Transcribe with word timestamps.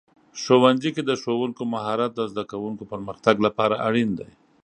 ښوونځي 0.41 0.89
کې 0.95 1.03
د 1.05 1.11
ښوونکو 1.21 1.61
مهارت 1.73 2.11
د 2.15 2.21
زده 2.31 2.43
کوونکو 2.51 2.83
پرمختګ 2.91 3.35
لپاره 3.45 3.75
اړین 3.87 4.09
دی. 4.19 4.29